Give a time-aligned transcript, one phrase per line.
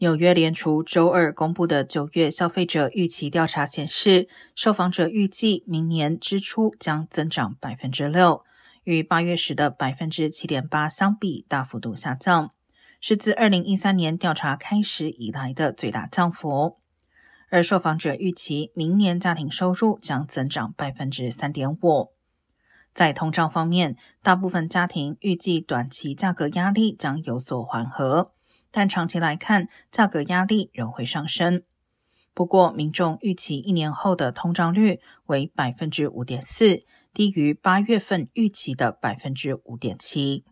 [0.00, 8.44] 纽约联储周二公布的九月消费者预期调查显示，受访者预计明年支出将增长百分之六，
[8.84, 12.52] 与八月时的百分之七点八相比大幅度下降，
[13.00, 16.76] 是自二零一三年调查开始以来的最大降幅。
[17.50, 22.12] 而受访者预期明年家庭收入将增长百分之三点五。
[22.94, 28.30] 在通胀方面，大部分家庭预计短期价格压力将有所缓和。
[28.70, 31.62] 但长期来看，价格压力仍会上升。
[32.34, 40.44] 不过，民众预期一年后的通胀率为百分之五点四，低于八月份预期的百分之五点七。